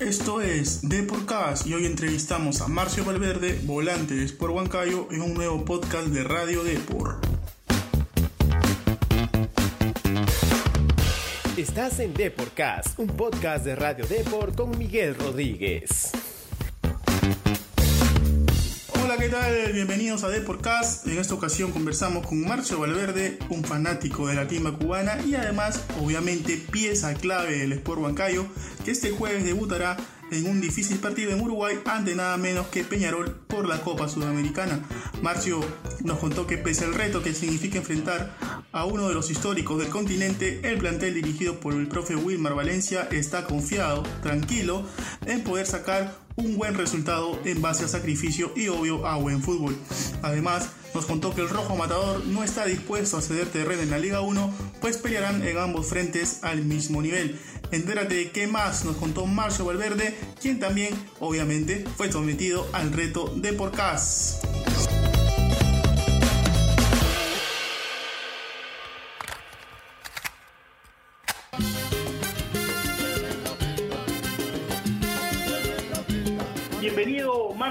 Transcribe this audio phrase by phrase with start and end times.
[0.00, 5.20] Esto es The Podcast y hoy entrevistamos a Marcio Valverde, volante de Sport Huancayo, en
[5.20, 7.20] un nuevo podcast de Radio Depor.
[11.58, 16.12] Estás en Deporcast, un podcast de Radio Depor con Miguel Rodríguez.
[19.20, 19.72] ¿Qué tal?
[19.74, 21.06] Bienvenidos a Deporcast.
[21.06, 25.84] En esta ocasión conversamos con Marcio Valverde, un fanático de la timba cubana y además,
[26.00, 28.46] obviamente, pieza clave del Sport Huancayo,
[28.82, 29.98] que este jueves debutará
[30.30, 34.80] en un difícil partido en Uruguay ante nada menos que Peñarol por la Copa Sudamericana.
[35.20, 35.60] Marcio
[36.02, 38.34] nos contó que pese al reto que significa enfrentar
[38.72, 43.06] a uno de los históricos del continente, el plantel dirigido por el profe Wilmar Valencia
[43.10, 44.86] está confiado, tranquilo,
[45.26, 49.76] en poder sacar un buen resultado en base a sacrificio y obvio a buen fútbol.
[50.22, 53.98] Además, nos contó que el Rojo Matador no está dispuesto a ceder terreno en la
[53.98, 57.38] Liga 1, pues pelearán en ambos frentes al mismo nivel.
[57.70, 63.32] Entérate de qué más nos contó Marcio Valverde, quien también, obviamente, fue sometido al reto
[63.36, 64.40] de Porcas.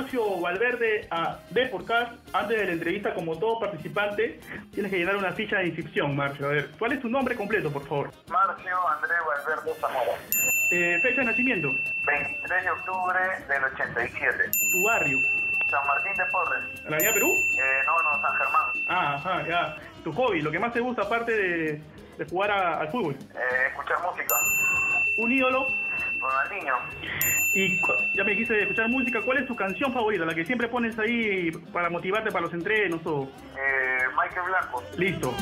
[0.10, 2.14] Marcio Valverde a Deporcast.
[2.34, 4.40] Antes de la entrevista, como todo participante,
[4.74, 6.48] tienes que llenar una ficha de inscripción, Marcio.
[6.48, 8.12] A ver, ¿cuál es tu nombre completo, por favor?
[8.28, 10.12] Marcio Andrés Valverde Zamora.
[10.72, 11.70] Eh, fecha de nacimiento,
[12.08, 14.50] 23 de octubre del 87.
[14.72, 15.20] tu barrio,
[15.70, 16.84] San Martín de Porres.
[16.86, 17.36] la Avenida Perú.
[17.60, 18.64] Eh, no, no, San Germán.
[18.88, 19.76] Ah, ajá, ya.
[20.04, 21.82] Tu hobby, lo que más te gusta aparte de,
[22.18, 23.14] de jugar a- al fútbol.
[23.14, 24.36] Eh, escuchar música.
[25.18, 25.68] Un ídolo.
[26.20, 26.74] Ronaldinho.
[27.54, 27.82] Y
[28.16, 29.22] ya me dijiste de escuchar música.
[29.22, 30.26] ¿Cuál es tu canción favorita?
[30.26, 33.24] La que siempre pones ahí para motivarte para los entrenos o...
[33.24, 34.84] Eh, Michael Blanco.
[34.98, 35.34] Listo.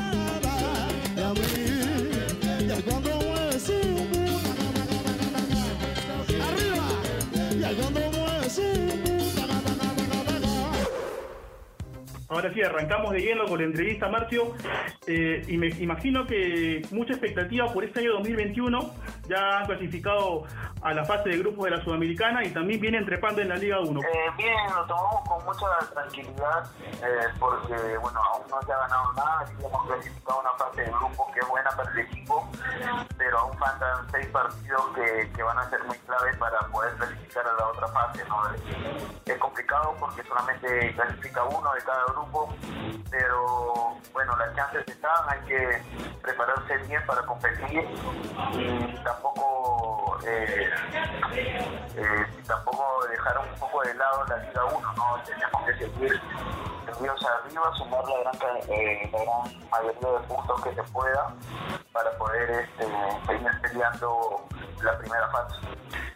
[12.29, 14.53] Ahora sí, arrancamos de lleno con la entrevista, Marcio.
[15.07, 18.93] Eh, y me imagino que mucha expectativa por este año 2021.
[19.27, 20.43] Ya han clasificado
[20.81, 23.79] a la fase de grupos de la Sudamericana y también viene trepando en la Liga
[23.79, 23.99] 1.
[23.99, 24.05] Eh,
[24.37, 26.69] bien, lo tomamos con mucha tranquilidad
[27.03, 29.47] eh, porque, bueno, aún no se ha ganado nada.
[29.47, 32.49] Sí hemos clasificado una fase de grupo que es buena para el equipo,
[33.17, 37.47] pero aún faltan seis partidos que, que van a ser muy claves para poder clasificar
[37.47, 38.23] a la otra fase.
[38.27, 38.37] ¿no?
[39.25, 42.55] Es complicado porque solamente clasifica uno de cada grupo,
[43.09, 45.81] pero bueno, las chances están, hay que
[46.21, 47.87] prepararse bien para competir
[48.53, 50.69] y tampoco eh,
[51.97, 55.23] eh, tampoco dejar un poco de lado la Liga 1, ¿no?
[55.25, 56.21] Tenemos que seguir
[56.85, 61.33] seguidos arriba, sumar la gran, eh, la gran mayoría de puntos que se pueda
[61.91, 62.85] para poder este,
[63.25, 64.47] seguir peleando
[64.83, 65.55] la primera fase.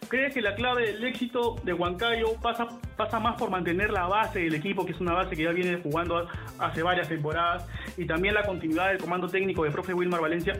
[0.07, 4.39] ¿Crees que la clave del éxito de Huancayo pasa, pasa más por mantener la base
[4.39, 6.27] del equipo, que es una base que ya viene jugando
[6.59, 7.65] hace varias temporadas,
[7.97, 10.59] y también la continuidad del comando técnico de profe Wilmar Valencia?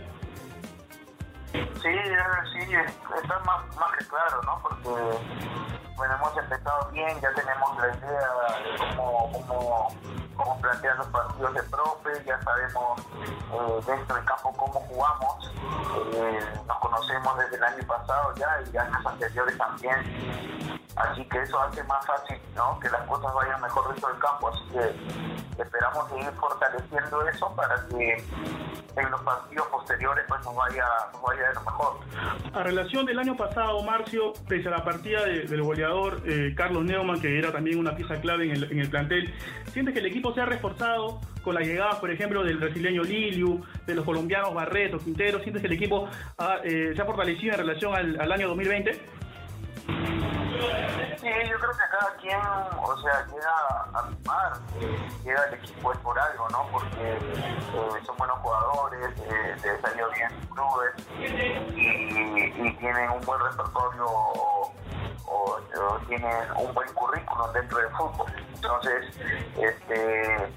[1.52, 4.60] Sí, sí, es- está más, más que claro, ¿no?
[4.62, 4.90] Porque,
[5.98, 9.88] bueno, hemos empezado bien, ya tenemos la idea de cómo, cómo,
[10.36, 15.52] cómo plantear los partidos de profe, ya sabemos eh, dentro del campo cómo jugamos,
[16.14, 21.60] eh, nos conocemos desde el año pasado ya y años anteriores también, así que eso
[21.62, 22.80] hace más fácil, ¿no?
[22.80, 27.76] Que las cosas vayan mejor dentro del campo, así que esperamos seguir fortaleciendo eso para
[27.90, 28.24] que
[28.98, 32.00] en los partidos posteriores pues nos vaya, nos vaya de lo mejor.
[32.54, 36.84] A relación del año pasado, Marcio, pese a la partida de- del goleador eh, Carlos
[36.84, 39.34] Neumann, que era también una pieza clave en el, en el plantel,
[39.72, 43.64] ¿sientes que el equipo se ha reforzado con las llegadas, por ejemplo, del brasileño Liliu,
[43.88, 45.40] de los colombianos Barreto, Quintero?
[45.40, 46.10] ¿Sientes que el equipo
[46.66, 49.21] eh, se ha fortalecido en relación al año 2020?
[51.22, 52.40] Sí, yo creo que cada quien,
[52.82, 53.56] o sea, llega
[53.94, 54.54] a sumar,
[55.24, 56.66] llega al equipo por algo, ¿no?
[56.72, 60.94] Porque eh, son buenos jugadores, eh, les salió bien sus clubes
[61.76, 64.74] y, y tienen un buen repertorio o,
[65.28, 65.60] o-
[66.08, 68.32] tienen un buen currículum dentro del fútbol.
[68.56, 69.06] Entonces,
[69.58, 70.52] este, es,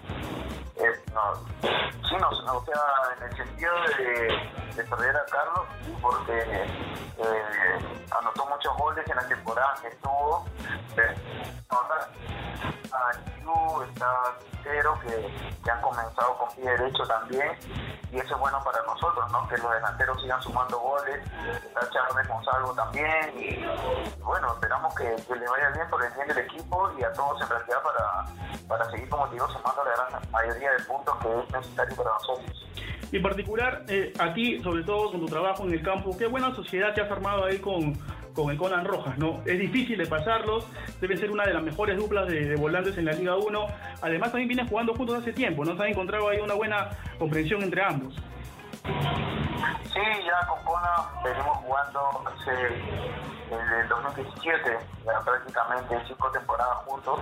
[1.14, 2.82] no, sí, no, o sea,
[3.16, 7.78] en el sentido de, de perder a Carlos, sí, porque eh,
[8.11, 10.44] anotó muchos goles en la temporada que estuvo.
[10.96, 11.14] Eh,
[12.94, 17.50] a Liu, está Quintero, que, que han comenzado con pie derecho también,
[18.12, 19.49] y eso es bueno para nosotros, ¿no?
[19.49, 21.20] Que los delanteros sigan sumando goles,
[21.67, 23.64] está Charles Monsalvo también, y
[24.23, 27.41] bueno, esperamos que, que le vaya bien por el bien del equipo y a todos
[27.43, 28.25] en realidad para,
[28.69, 32.67] para seguir, como digo, sumando la gran mayoría de puntos que es necesario para nosotros.
[33.12, 36.26] Y en particular, eh, a ti, sobre todo con tu trabajo en el campo, qué
[36.26, 37.97] buena sociedad te has armado ahí con,
[38.34, 39.40] con el Conan Rojas, ¿no?
[39.46, 40.66] Es difícil de pasarlos,
[41.00, 43.66] debe ser una de las mejores duplas de, volantes en la Liga 1.
[44.02, 45.76] Además también vienen jugando juntos hace tiempo, ¿no?
[45.76, 48.14] Se ha encontrado ahí una buena comprensión entre ambos.
[48.84, 52.50] Sí, ya con Conan venimos jugando hace
[53.50, 57.20] el 2017, ya prácticamente cinco temporadas juntos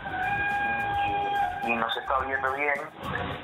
[1.66, 2.74] y, nos está viendo bien,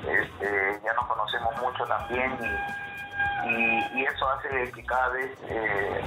[0.07, 2.88] este, ya nos conocemos mucho también y
[3.45, 6.01] y, eso hace que cada vez eh,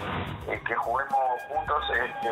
[0.48, 2.28] eh, que juguemos juntos este,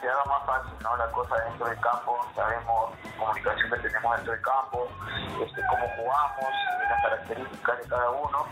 [0.00, 0.96] se haga más fácil ¿no?
[0.96, 4.88] la cosa dentro del campo, sabemos comunicación que tenemos dentro del campo,
[5.44, 6.54] este, cómo jugamos,
[6.88, 8.46] las características de cada uno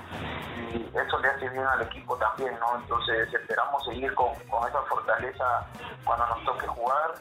[0.57, 2.77] y eso le hace bien al equipo también, ¿no?
[2.77, 5.67] Entonces esperamos seguir con, esa fortaleza
[6.05, 7.15] cuando nos toque jugar,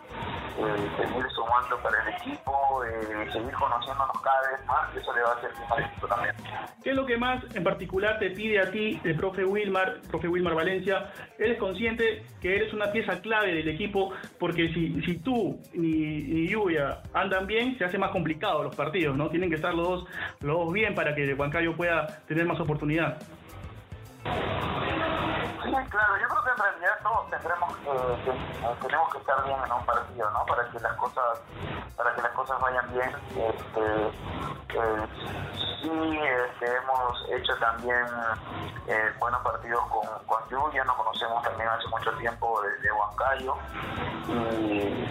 [0.57, 2.83] eh, seguir sumando para el equipo,
[3.31, 6.35] seguir conociéndonos cada vez más, eso le va a hacer bien al equipo también.
[6.83, 9.99] ¿Qué es lo que más en particular particular te pide a ti, el profe Wilmar,
[10.09, 15.17] profe Wilmar Valencia, eres consciente que eres una pieza clave del equipo, porque si, si
[15.17, 19.29] tú ni, ni Lluvia andan bien, se hace más complicado los partidos, ¿no?
[19.29, 20.05] Tienen que estar los dos,
[20.39, 23.17] los dos bien para que Huancayo pueda tener más oportunidad.
[24.23, 29.71] Sí, claro, yo creo que en realidad todos tendremos que, tenemos que estar bien en
[29.71, 30.45] un partido, ¿no?
[30.45, 31.39] Para que las cosas,
[31.95, 33.09] para que las cosas vayan bien.
[33.29, 34.07] Este,
[34.75, 35.07] eh,
[35.81, 38.05] sí, este, hemos hecho también
[38.87, 43.55] eh, buenos partidos con, con ya nos conocemos también hace mucho tiempo desde Huancayo.
[44.27, 45.03] Y,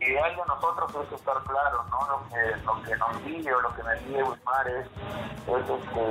[0.00, 2.06] ideal de nosotros es estar claros, ¿no?
[2.08, 6.04] Lo que, lo que nos pide o lo que me pide Wilmar es, es este,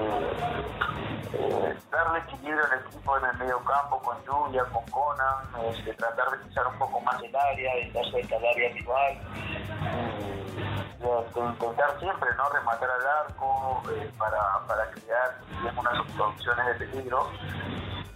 [1.34, 1.78] eh,
[2.16, 6.38] darle equilibrio al equipo en el medio campo con Julia, con Conan, este, tratar de
[6.46, 9.18] pisar un poco más el área, estar cerca del área rival,
[11.00, 15.38] este, intentar siempre no rematar al arco eh, para, para crear
[15.78, 17.30] unas opciones de peligro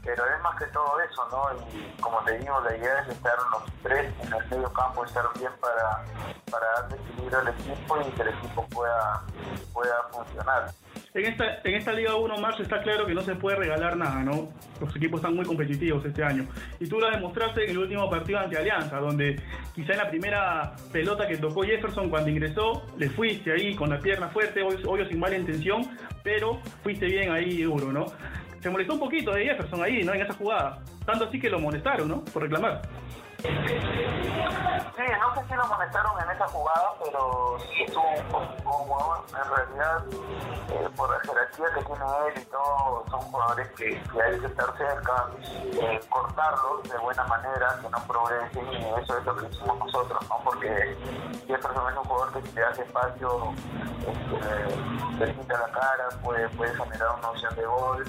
[0.01, 1.67] pero es más que todo eso, ¿no?
[1.71, 5.23] Y como te digo, la idea es estar los tres en el medio campo, estar
[5.37, 6.03] bien para,
[6.49, 9.23] para darle equilibrio al equipo y que el equipo pueda,
[9.71, 10.71] pueda funcionar.
[11.13, 14.21] En esta, en esta Liga 1, Marcio, está claro que no se puede regalar nada,
[14.23, 14.49] ¿no?
[14.79, 16.45] Los equipos están muy competitivos este año.
[16.79, 19.41] Y tú lo demostraste en el último partido ante Alianza, donde
[19.73, 23.99] quizá en la primera pelota que tocó Jefferson cuando ingresó, le fuiste ahí con la
[23.99, 25.81] pierna fuerte, obvio sin mala intención,
[26.23, 28.05] pero fuiste bien ahí duro, ¿no?
[28.61, 30.13] se molestó un poquito de Jefferson ahí, ¿no?
[30.13, 30.79] En esa jugada.
[31.05, 32.25] Tanto así que lo molestaron, ¿no?
[32.25, 32.81] Por reclamar.
[33.41, 38.03] Sí, no sé si lo molestaron en esa jugada, pero sí un
[38.65, 39.23] jugador.
[39.29, 40.03] En realidad,
[40.69, 44.77] eh, por la jerarquía que tiene él y todo, son jugadores que, hay que estar
[44.77, 45.27] cerca,
[45.73, 50.29] eh, cortarlos de buena manera, que no progresen, y eso es lo que hicimos nosotros,
[50.29, 50.39] ¿no?
[50.43, 50.97] Porque
[51.47, 53.53] Jefferson es un jugador que si le hace espacio,
[54.05, 58.05] este, le quita la cara, puede, puede generar una opción de gol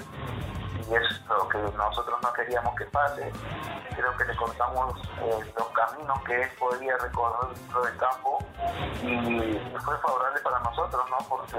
[0.89, 3.31] y es lo que nosotros no queríamos que pase.
[3.95, 8.39] Creo que le cortamos eh, los caminos que él podía recorrer dentro del campo
[9.03, 11.17] y, fue favorable para nosotros, ¿no?
[11.27, 11.57] Porque,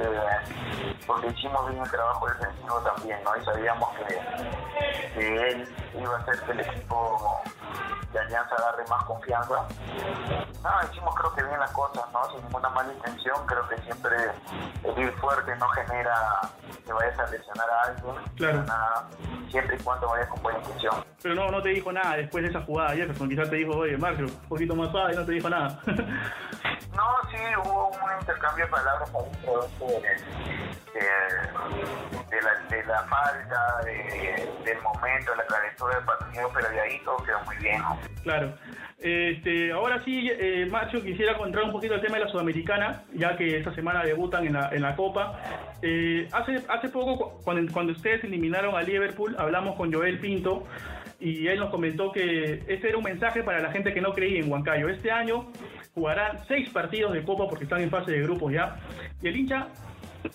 [1.07, 3.37] porque hicimos bien el trabajo defensivo también, ¿no?
[3.37, 7.43] Y sabíamos que, que él iba a hacer que el equipo
[8.13, 9.67] de Alianza agarre más confianza.
[10.63, 12.25] No, hicimos creo que bien las cosas, ¿no?
[12.31, 14.17] Sin ninguna mala intención, creo que siempre
[14.85, 16.41] el ir fuerte no genera
[16.85, 18.15] que vayas a lesionar a alguien.
[18.37, 18.65] Claro.
[19.51, 21.05] siempre y cuando vayas con buena intención.
[21.23, 23.97] Pero no, no te dijo nada después de esa jugada Jefferson, quizás te dijo, oye,
[23.97, 25.79] Marcio, un poquito más suave y no te dijo nada.
[25.87, 30.62] no, sí, hubo un intercambio de palabras ahí, de,
[31.01, 37.41] la, de la falta, del momento, la calentura del partido, pero de ahí todo quedó
[37.45, 37.83] muy bien.
[38.23, 38.55] Claro.
[38.99, 43.37] Este, ahora sí, eh, Macho, quisiera contar un poquito el tema de la Sudamericana, ya
[43.37, 45.41] que esta semana debutan en la, en la Copa.
[45.83, 50.65] Eh, hace, hace poco, cuando, cuando ustedes eliminaron a Liverpool, hablamos con Joel Pinto
[51.19, 54.41] y él nos comentó que este era un mensaje para la gente que no creía
[54.41, 54.89] en Huancayo.
[54.89, 55.51] Este año
[55.95, 58.77] jugarán seis partidos de Copa porque están en fase de grupos ya.
[59.21, 59.67] Y el hincha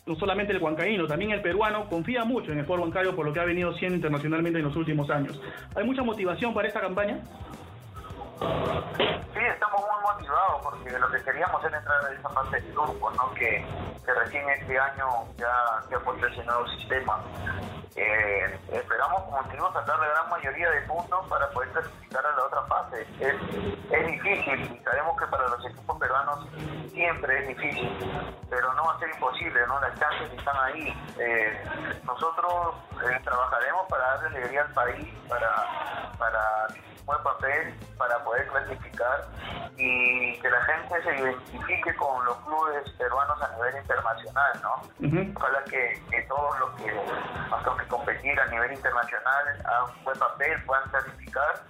[0.06, 3.34] no solamente el huancaíno, también el peruano, confía mucho en el fútbol Huancayo por lo
[3.34, 5.40] que ha venido siendo internacionalmente en los últimos años.
[5.76, 7.20] ¿Hay mucha motivación para esta campaña?
[8.40, 13.12] Sí, estamos muy motivados porque lo que queríamos era entrar en esa fase de grupo,
[13.12, 13.34] ¿no?
[13.34, 13.66] que,
[14.06, 17.20] que recién este año ya se ha posicionado el sistema.
[17.98, 22.44] Eh, esperamos, como digo, sacar la gran mayoría de puntos para poder clasificar a la
[22.44, 23.02] otra fase.
[23.20, 23.36] Es,
[23.92, 26.48] es difícil y sabemos que para los equipos peruanos
[26.94, 27.90] siempre es difícil,
[28.52, 29.80] pero no va a ser imposible, ¿no?
[29.82, 30.94] Las chances están ahí.
[31.18, 31.64] Eh,
[32.04, 36.68] nosotros eh, trabajaremos para darle alegría al país, para, para
[37.08, 39.28] buen papel para poder clasificar
[39.78, 45.34] y que la gente se identifique con los clubes peruanos a nivel internacional, ¿no?
[45.36, 50.64] Ojalá que, todos los que nos que competir a nivel internacional hagan un buen papel,
[50.66, 51.64] puedan clasificar,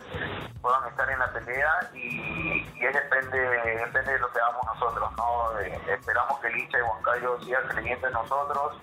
[0.62, 5.60] puedan estar en la pelea y, y depende, depende de lo que hagamos nosotros, ¿no?
[5.88, 8.78] esperamos que el hincha de Huancayo siga creyendo en nosotros,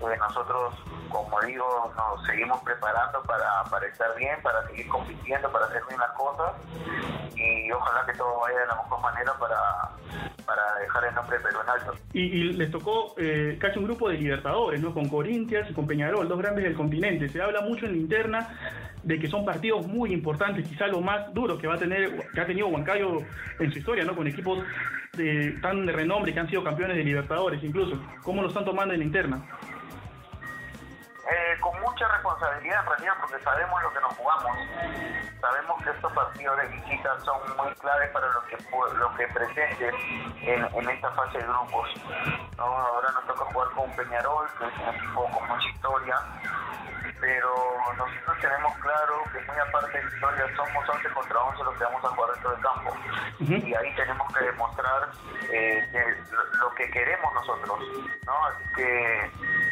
[0.00, 0.74] pues nosotros,
[1.10, 6.52] como digo, nos seguimos preparando para, para estar bien, para seguir compitiendo, para las cosas
[7.34, 9.56] y ojalá que todo vaya de la mejor manera para,
[10.44, 11.94] para dejar el nombre de Perú en alto.
[12.12, 14.92] Y, les tocó eh, casi un grupo de libertadores, ¿no?
[14.92, 17.28] Con Corintias y con Peñarol, dos grandes del continente.
[17.28, 18.48] Se habla mucho en la interna
[19.02, 22.40] de que son partidos muy importantes, quizá lo más duro que va a tener, que
[22.40, 23.18] ha tenido Huancayo
[23.58, 24.14] en su historia, ¿no?
[24.14, 24.58] Con equipos
[25.16, 27.98] de, tan de renombre que han sido campeones de Libertadores incluso.
[28.22, 29.42] ¿Cómo lo están tomando en la interna?
[31.30, 34.56] Eh, con mucha responsabilidad en realidad porque sabemos lo que nos jugamos.
[35.40, 38.56] Sabemos que estos partidos de visita son muy claves para lo que
[38.98, 39.94] lo que presenten
[40.42, 41.88] en, esta fase de grupos.
[42.58, 46.16] Ahora nos toca jugar con Peñarol, que es un equipo con mucha historia,
[47.20, 47.54] pero
[47.96, 52.04] nosotros tenemos claro que muy aparte de historia somos 11 contra 11 los que vamos
[52.04, 52.96] a jugar dentro del campo.
[53.38, 55.08] Y ahí tenemos que demostrar
[55.52, 56.16] eh,
[56.60, 57.78] lo, que queremos nosotros.
[58.26, 58.46] ¿no?
[58.46, 59.30] Así que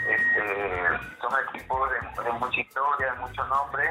[0.08, 0.88] este,
[1.20, 3.84] son equipos de, mucha historia, de mucho nombre,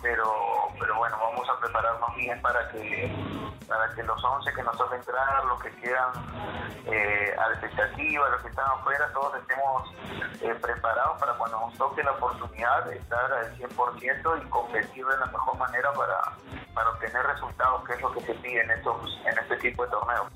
[0.00, 0.32] pero,
[0.78, 3.12] pero bueno, vamos a prepararnos bien para que,
[3.66, 6.12] para que los 11 que nos toca entrar, los que quedan
[6.86, 9.92] eh, a la expectativa, los que están afuera, todos estemos
[10.40, 15.26] eh, preparados para cuando nos toque la oportunidad estar al 100% y competir de la
[15.26, 16.32] mejor manera para,
[16.74, 19.90] para obtener resultados, que es lo que se pide en, estos, en este tipo de
[19.90, 20.26] torneos.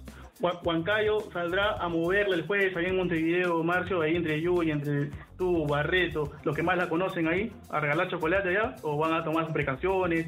[0.84, 5.66] Cayo saldrá a moverle el jueves ahí en Montevideo, Marcio, ahí entre y entre tú,
[5.66, 9.44] Barreto, los que más la conocen ahí, a regalar chocolate allá, o van a tomar
[9.44, 10.26] sus precauciones,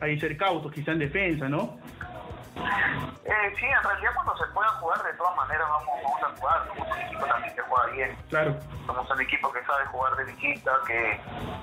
[0.00, 1.78] ahí ser cautos, quizá en defensa, ¿no?
[3.24, 6.68] Eh, sí, en realidad cuando se pueda jugar, de todas maneras vamos, vamos a jugar.
[6.68, 8.16] Somos un equipo también que juega bien.
[8.28, 8.56] Claro.
[8.86, 11.20] Somos un equipo que sabe jugar de visita, que,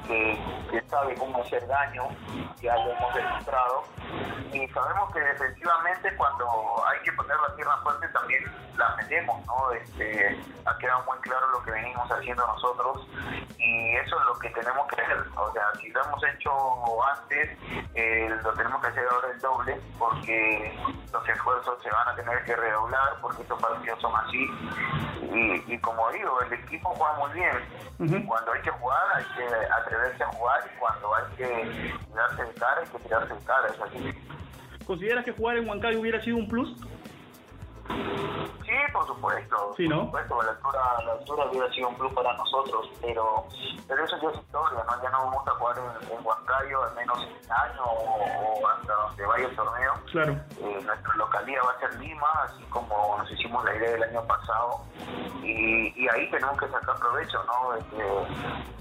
[0.07, 2.03] que, sabe cómo hacer daño,
[2.61, 3.83] ya lo hemos demostrado.
[4.51, 6.47] Y sabemos que defensivamente cuando
[6.87, 8.43] hay que poner la tierra fuerte también
[8.77, 9.71] la metemos, ¿no?
[9.71, 13.07] Este, ha quedado muy claro lo que venimos haciendo nosotros
[13.57, 15.25] y eso es lo que tenemos que hacer.
[15.35, 16.51] O sea, si lo hemos hecho
[17.05, 17.57] antes,
[17.93, 20.79] eh, lo tenemos que hacer ahora el doble porque
[21.11, 24.49] los esfuerzos se van a tener que redoblar porque estos partidos son así.
[25.67, 28.25] Y, como digo, el equipo juega muy bien.
[28.25, 32.53] Cuando hay que jugar, hay que atreverse a jugar y cuando hay que tirarse de
[32.53, 33.67] cara, hay que tirarse de cara.
[34.85, 36.75] ¿Consideras que jugar en Huancayo hubiera sido un plus?
[38.95, 39.73] Por supuesto.
[39.75, 40.09] Sí, ¿no?
[40.09, 43.45] Por supuesto, la altura, la altura hubiera sido un plus para nosotros, pero,
[43.87, 45.03] pero eso ya es historia, ¿no?
[45.03, 49.25] Ya no vamos a jugar en, en Huancayo al menos este año o, hasta donde
[49.25, 49.93] vaya el torneo.
[50.11, 50.31] Claro.
[50.31, 54.23] Eh, nuestra localidad va a ser Lima, así como nos hicimos la idea del año
[54.23, 54.81] pasado.
[55.43, 57.75] Y, y ahí tenemos que sacar provecho, ¿no?
[57.75, 58.01] Este,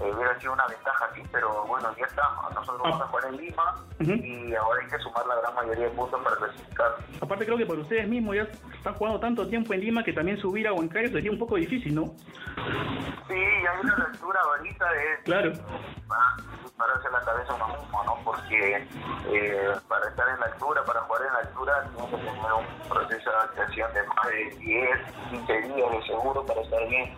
[0.05, 2.23] eh, hubiera sido una ventaja aquí, pero bueno, ya está.
[2.53, 5.91] Nosotros vamos a jugar en Lima y ahora hay que sumar la gran mayoría de
[5.91, 6.95] puntos para clasificar.
[7.21, 8.43] Aparte creo que para ustedes mismos ya
[8.73, 11.95] están jugando tanto tiempo en Lima que también subir a Huancayo sería un poco difícil,
[11.95, 12.05] ¿no?
[13.27, 15.23] Sí, hay una altura ahorita es...
[15.25, 15.51] Claro.
[16.07, 16.21] Para
[16.77, 18.15] pararse la cabeza uno mismo, ¿no?
[18.23, 18.87] Porque
[19.31, 22.89] eh, para estar en la altura, para jugar en la altura, tienes que tener un
[22.89, 24.89] proceso de adaptación de más de 10,
[25.31, 27.17] 15 días de seguro para estar bien.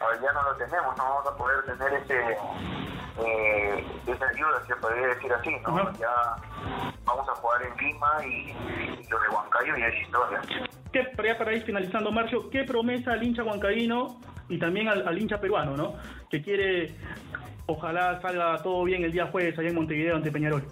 [0.00, 2.38] Ahora ya no lo tenemos, no vamos a poder tener ese
[3.18, 5.92] eh, esa ayuda, se podría decir así, ¿no?
[5.98, 6.36] Ya
[7.04, 8.50] vamos a jugar en Lima y,
[9.00, 10.40] y lo de Huancayo y es historia.
[10.92, 14.18] ¿Qué, para, para ir finalizando, Marcio, ¿qué promesa al hincha huancaíno
[14.48, 15.94] y también al, hincha peruano, ¿no?
[16.28, 16.94] Que quiere,
[17.66, 20.64] ojalá salga todo bien el día jueves allá en Montevideo ante Peñarol.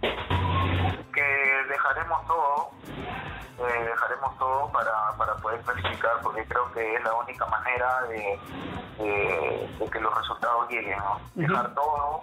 [0.00, 1.24] Que
[1.68, 2.70] dejaremos todo,
[3.66, 8.38] eh, dejaremos todo para, para poder clasificar, porque creo que es la única manera de,
[9.90, 11.20] que los resultados lleguen, ¿no?
[11.34, 12.22] Dejar todo,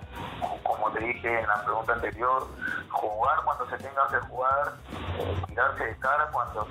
[0.64, 2.48] como te dije en la pregunta anterior,
[2.90, 4.74] jugar cuando se tenga que jugar,
[5.20, 6.68] eh, tirarse de cara cuando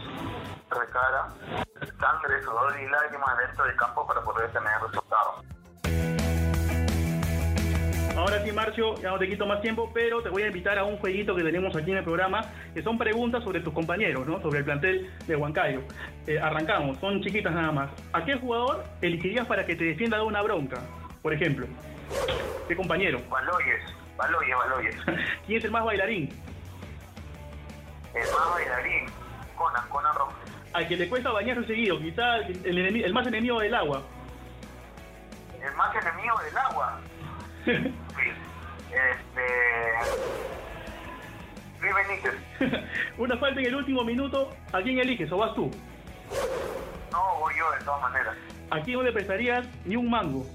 [0.70, 1.28] recara,
[2.00, 5.44] sangre, sudor y lágrimas dentro del campo para poder tener resultados.
[8.16, 10.84] Ahora sí, Marcio, ya no te quito más tiempo, pero te voy a invitar a
[10.84, 12.42] un jueguito que tenemos aquí en el programa,
[12.72, 14.40] que son preguntas sobre tus compañeros, ¿no?
[14.40, 15.80] Sobre el plantel de Huancayo.
[16.28, 17.90] Eh, arrancamos, son chiquitas nada más.
[18.12, 20.80] ¿A qué jugador elegirías para que te defienda de una bronca?
[21.22, 21.66] Por ejemplo.
[22.68, 23.20] ¿Qué compañero?
[23.28, 23.82] Baloyes,
[24.16, 24.96] Baloyes, Baloyes.
[25.46, 26.28] ¿Quién es el más bailarín?
[28.14, 29.06] El más bailarín,
[29.56, 30.43] Conan, Conan Rojas.
[30.74, 34.02] Al que le cuesta bañarse seguido, quizá el, el más enemigo del agua.
[35.62, 37.00] El más enemigo del agua.
[38.94, 39.42] Este.
[41.80, 42.88] Luis Benítez.
[43.18, 45.70] Una falta en el último minuto, ¿a quién eliges o vas tú?
[47.10, 48.36] No, voy yo de todas maneras.
[48.70, 50.46] ¿A quién no le prestarías ni un mango?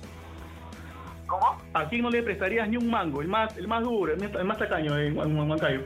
[1.27, 1.61] ¿Cómo?
[1.73, 3.21] ¿A quién no le prestarías ni un mango?
[3.21, 5.81] El más, el más duro, el más, tacaño en Huancayo.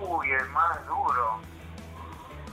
[0.00, 1.51] Uy, el más duro.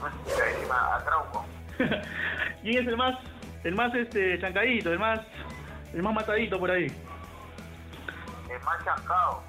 [0.06, 1.44] Encima, a Trauco.
[2.62, 3.18] ¿Quién es el más,
[3.64, 5.20] el más este chancadito, el más,
[5.92, 6.86] el más matadito por ahí?
[8.48, 9.42] El más chancado.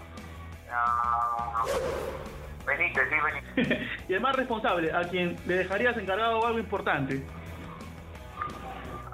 [2.65, 3.15] Benítez, sí,
[3.55, 3.89] Benítez.
[4.09, 7.23] y el más responsable, a quien le dejarías encargado algo importante.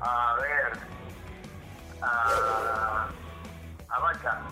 [0.02, 0.80] A ver.
[2.02, 3.08] A.
[3.90, 4.48] A.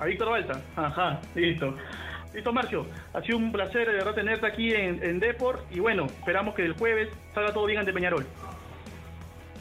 [0.00, 0.60] A Víctor Balta.
[0.76, 1.74] Ajá, listo.
[2.32, 2.86] Listo, Marcio.
[3.14, 5.60] Ha sido un placer de verdad tenerte aquí en, en Deport.
[5.70, 8.26] Y bueno, esperamos que el jueves salga todo bien ante Peñarol.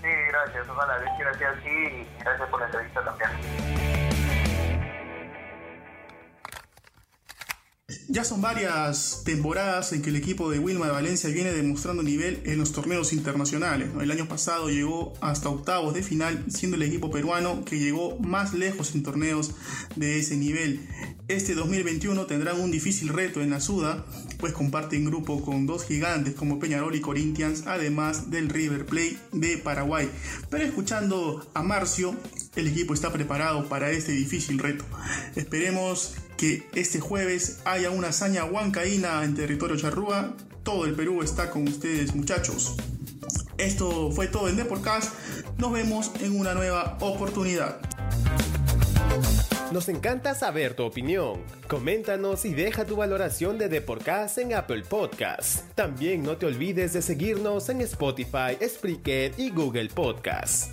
[0.02, 0.70] Sí, gracias.
[0.70, 1.70] Ojalá quiera sea así.
[1.70, 3.67] Y gracias por la entrevista también.
[8.10, 12.42] Ya son varias temporadas en que el equipo de Wilma de Valencia viene demostrando nivel
[12.46, 13.90] en los torneos internacionales.
[14.00, 18.54] El año pasado llegó hasta octavos de final, siendo el equipo peruano que llegó más
[18.54, 19.52] lejos en torneos
[19.98, 20.88] de ese nivel.
[21.28, 24.06] Este 2021 tendrán un difícil reto en la Suda,
[24.38, 29.58] pues comparten grupo con dos gigantes como Peñarol y Corinthians, además del River Plate de
[29.58, 30.10] Paraguay.
[30.50, 32.16] Pero escuchando a Marcio,
[32.62, 34.86] el equipo está preparado para este difícil reto.
[35.36, 40.36] Esperemos que este jueves haya una hazaña huancaína en territorio charrúa.
[40.64, 42.76] Todo el Perú está con ustedes, muchachos.
[43.58, 45.14] Esto fue todo en Deporcast.
[45.58, 47.80] Nos vemos en una nueva oportunidad.
[49.72, 51.42] Nos encanta saber tu opinión.
[51.68, 55.64] Coméntanos y deja tu valoración de Deporcast en Apple Podcasts.
[55.76, 60.70] También no te olvides de seguirnos en Spotify, Spreaker y Google Podcasts.